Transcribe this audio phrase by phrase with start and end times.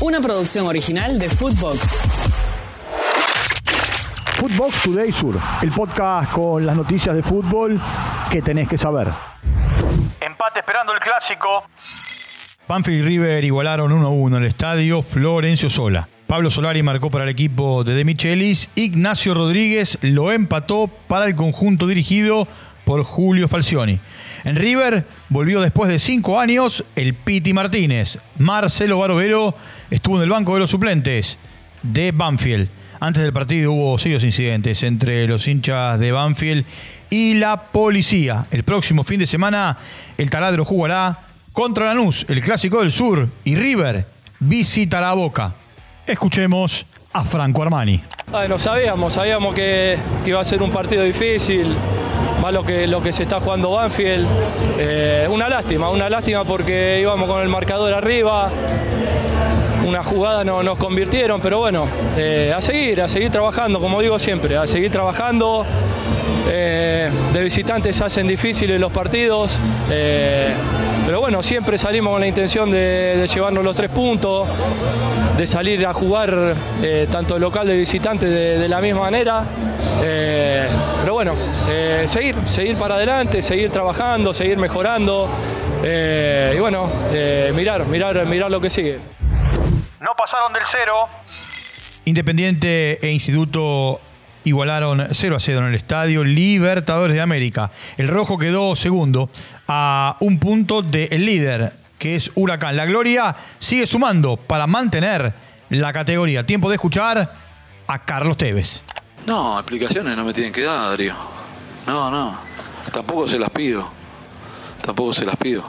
[0.00, 2.02] una producción original de Footbox.
[4.36, 7.80] Footbox Today Sur, el podcast con las noticias de fútbol
[8.30, 9.08] que tenés que saber.
[10.20, 11.64] Empate esperando el clásico.
[12.68, 16.08] Banfield y River igualaron 1-1 en el estadio Florencio Sola.
[16.28, 18.68] Pablo Solari marcó para el equipo de De Michelis.
[18.74, 22.46] Ignacio Rodríguez lo empató para el conjunto dirigido
[22.88, 24.00] por Julio Falcioni.
[24.44, 28.18] En River volvió después de cinco años el Piti Martínez.
[28.38, 29.54] Marcelo Barovero
[29.90, 31.36] estuvo en el banco de los suplentes
[31.82, 32.70] de Banfield.
[32.98, 36.64] Antes del partido hubo serios incidentes entre los hinchas de Banfield
[37.10, 38.46] y la policía.
[38.50, 39.76] El próximo fin de semana
[40.16, 41.18] el taladro jugará
[41.52, 44.06] contra Lanús, el clásico del sur, y River
[44.40, 45.52] visitará Boca.
[46.06, 48.02] Escuchemos a Franco Armani.
[48.30, 51.76] Bueno, sabíamos, sabíamos que, que iba a ser un partido difícil,
[52.40, 54.26] más lo que, lo que se está jugando Banfield.
[54.78, 58.50] Eh, una lástima, una lástima porque íbamos con el marcador arriba,
[59.86, 64.18] una jugada no, nos convirtieron, pero bueno, eh, a seguir, a seguir trabajando, como digo
[64.18, 65.64] siempre, a seguir trabajando.
[66.50, 69.58] Eh, de visitantes hacen difíciles los partidos,
[71.04, 74.48] pero bueno, siempre salimos con la intención de, llevarnos los tres puntos,
[75.36, 76.54] de salir a jugar
[77.10, 79.44] tanto local de visitantes de, de la misma manera.
[81.08, 81.34] Pero bueno,
[81.70, 85.26] eh, seguir, seguir para adelante, seguir trabajando, seguir mejorando
[85.82, 88.98] eh, y bueno, eh, mirar, mirar, mirar lo que sigue.
[90.02, 91.08] No pasaron del cero.
[92.04, 94.02] Independiente e Instituto
[94.44, 97.70] igualaron 0 a 0 en el estadio Libertadores de América.
[97.96, 99.30] El rojo quedó segundo
[99.66, 102.76] a un punto del líder, que es Huracán.
[102.76, 105.32] La Gloria sigue sumando para mantener
[105.70, 106.44] la categoría.
[106.44, 107.32] Tiempo de escuchar
[107.86, 108.82] a Carlos Tevez.
[109.26, 111.14] No, explicaciones no me tienen que dar, Darío.
[111.86, 112.38] No, no.
[112.92, 113.90] Tampoco se las pido.
[114.82, 115.64] Tampoco se las pido.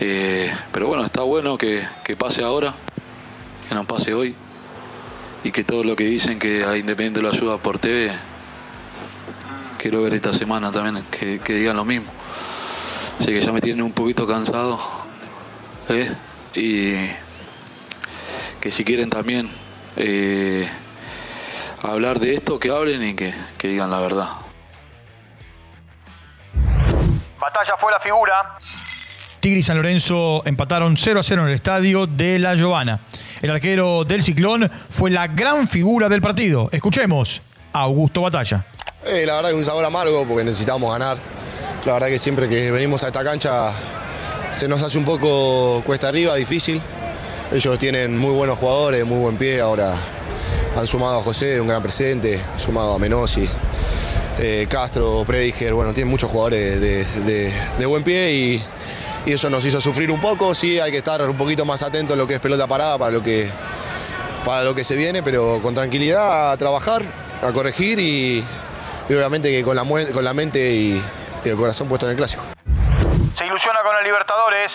[0.00, 2.74] Eh, pero bueno, está bueno que, que pase ahora,
[3.68, 4.34] que no pase hoy.
[5.44, 8.10] Y que todo lo que dicen que a Independiente lo ayuda por TV,
[9.78, 12.10] quiero ver esta semana también que, que digan lo mismo.
[13.20, 14.78] Así que ya me tienen un poquito cansado.
[15.88, 16.12] ¿eh?
[16.54, 16.94] Y
[18.60, 19.48] que si quieren también
[19.96, 20.68] eh,
[21.82, 24.28] hablar de esto, que hablen y que, que digan la verdad.
[27.40, 28.56] Batalla fue la figura.
[29.40, 33.00] Tigre y San Lorenzo empataron 0 a 0 en el estadio de La Giovana.
[33.42, 36.68] El arquero del Ciclón fue la gran figura del partido.
[36.72, 37.42] Escuchemos
[37.72, 38.64] a Augusto Batalla.
[39.04, 41.18] Eh, la verdad que un sabor amargo porque necesitamos ganar.
[41.84, 43.72] La verdad que siempre que venimos a esta cancha
[44.50, 46.80] se nos hace un poco cuesta arriba, difícil.
[47.52, 49.60] Ellos tienen muy buenos jugadores, muy buen pie.
[49.60, 49.94] Ahora
[50.76, 53.48] han sumado a José, un gran presente, han sumado a Menossi,
[54.38, 55.72] eh, Castro, Prediger.
[55.74, 57.04] Bueno, tienen muchos jugadores de,
[57.78, 58.64] de- buen pie y,
[59.26, 60.54] eso nos hizo sufrir un poco.
[60.54, 63.10] Sí, hay que estar un poquito más atento en lo que es pelota parada para
[63.10, 63.50] lo que,
[64.44, 67.02] para lo que se viene, pero con tranquilidad a trabajar,
[67.42, 68.44] a corregir y,
[69.08, 71.02] obviamente que con la, con la mente y,
[71.44, 72.44] y el corazón puesto en el clásico.
[73.36, 74.72] Se ilusiona con el Libertadores.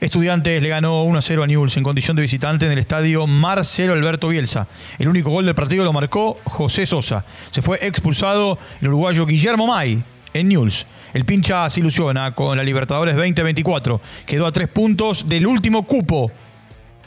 [0.00, 3.26] Estudiantes le ganó 1 a 0 a Newell's en condición de visitante en el estadio
[3.26, 4.66] Marcelo Alberto Bielsa.
[4.98, 7.24] El único gol del partido lo marcó José Sosa.
[7.50, 10.02] Se fue expulsado el uruguayo Guillermo May
[10.34, 10.86] en Newell's.
[11.14, 14.00] El pincha se ilusiona con la Libertadores 2024.
[14.26, 16.30] Quedó a tres puntos del último cupo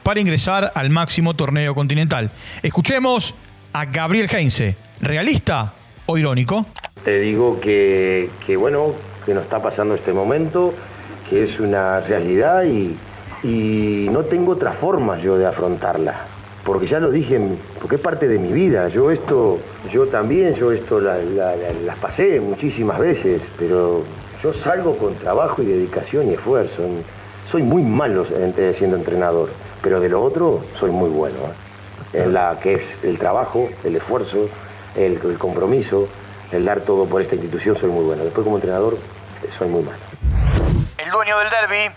[0.01, 2.31] para ingresar al máximo torneo continental.
[2.63, 3.35] Escuchemos
[3.73, 5.73] a Gabriel Heinze, realista
[6.05, 6.65] o irónico.
[7.03, 8.93] Te digo que, que, bueno,
[9.25, 10.73] que nos está pasando este momento,
[11.29, 12.95] que es una realidad y,
[14.11, 16.13] no tengo otra forma yo de afrontarla.
[16.63, 17.39] Porque ya lo dije,
[17.79, 18.87] porque es parte de mi vida.
[18.89, 19.59] Yo esto,
[19.91, 24.03] yo también, yo esto la- la- la- las pasé muchísimas veces, pero
[24.41, 26.83] yo salgo con trabajo y dedicación y esfuerzo.
[27.49, 29.49] Soy muy malo en- siendo entrenador,
[29.81, 31.37] pero de lo otro soy muy bueno.
[32.13, 32.23] ¿eh?
[32.23, 34.49] En la que es el trabajo, el esfuerzo,
[34.95, 36.07] el, el compromiso,
[36.51, 38.23] el dar todo por esta institución, soy muy bueno.
[38.23, 40.06] Después como entrenador, eh, soy muy malo.
[41.07, 41.95] El dueño del derby.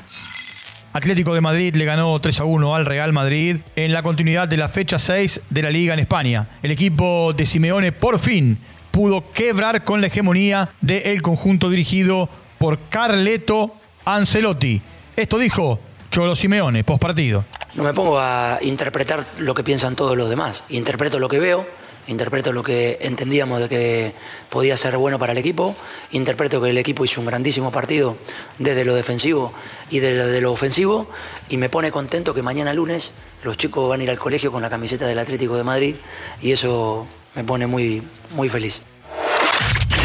[0.92, 4.56] Atlético de Madrid le ganó 3 a 1 al Real Madrid en la continuidad de
[4.56, 6.46] la fecha 6 de la Liga en España.
[6.62, 8.56] El equipo de Simeone por fin
[8.92, 13.74] pudo quebrar con la hegemonía del conjunto dirigido por Carleto
[14.04, 14.80] Ancelotti.
[15.16, 15.80] Esto dijo
[16.12, 17.44] Cholo Simeone, postpartido.
[17.74, 20.62] No me pongo a interpretar lo que piensan todos los demás.
[20.68, 21.66] Interpreto lo que veo,
[22.06, 24.12] interpreto lo que entendíamos de que
[24.48, 25.74] podía ser bueno para el equipo,
[26.12, 28.16] interpreto que el equipo hizo un grandísimo partido
[28.58, 29.52] desde lo defensivo
[29.90, 31.08] y desde lo ofensivo
[31.48, 33.12] y me pone contento que mañana lunes
[33.42, 35.96] los chicos van a ir al colegio con la camiseta del Atlético de Madrid
[36.42, 38.82] y eso me pone muy, muy feliz.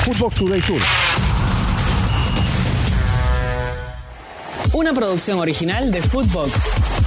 [0.06, 0.82] Footbox Today Sur.
[4.74, 7.05] Una producción original de Footbox.